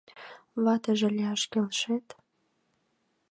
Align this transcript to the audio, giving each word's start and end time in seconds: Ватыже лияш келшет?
Ватыже 0.63 1.07
лияш 1.15 1.41
келшет? 1.51 2.07